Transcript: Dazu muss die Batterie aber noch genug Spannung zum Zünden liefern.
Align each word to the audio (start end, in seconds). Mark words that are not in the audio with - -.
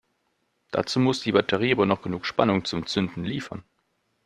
Dazu 0.71 0.99
muss 0.99 1.19
die 1.21 1.31
Batterie 1.31 1.73
aber 1.73 1.85
noch 1.85 2.01
genug 2.01 2.25
Spannung 2.25 2.65
zum 2.65 2.87
Zünden 2.87 3.23
liefern. 3.23 3.63